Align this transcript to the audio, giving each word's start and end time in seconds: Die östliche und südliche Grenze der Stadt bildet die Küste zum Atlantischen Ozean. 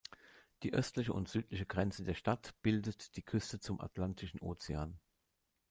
Die 0.63 0.73
östliche 0.73 1.13
und 1.13 1.29
südliche 1.29 1.67
Grenze 1.67 2.03
der 2.03 2.15
Stadt 2.15 2.55
bildet 2.63 3.17
die 3.17 3.21
Küste 3.21 3.59
zum 3.59 3.79
Atlantischen 3.79 4.39
Ozean. 4.41 4.99